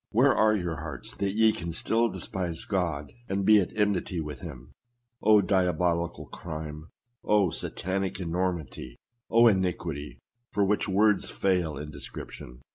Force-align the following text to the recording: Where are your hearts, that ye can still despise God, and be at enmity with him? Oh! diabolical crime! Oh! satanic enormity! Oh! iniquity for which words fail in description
Where 0.09 0.33
are 0.33 0.55
your 0.55 0.77
hearts, 0.77 1.13
that 1.17 1.35
ye 1.35 1.51
can 1.51 1.73
still 1.73 2.09
despise 2.09 2.65
God, 2.65 3.13
and 3.29 3.45
be 3.45 3.59
at 3.61 3.69
enmity 3.77 4.19
with 4.19 4.39
him? 4.41 4.73
Oh! 5.21 5.41
diabolical 5.41 6.25
crime! 6.25 6.87
Oh! 7.23 7.51
satanic 7.51 8.19
enormity! 8.19 8.95
Oh! 9.29 9.45
iniquity 9.45 10.17
for 10.51 10.65
which 10.65 10.89
words 10.89 11.29
fail 11.29 11.77
in 11.77 11.91
description 11.91 12.61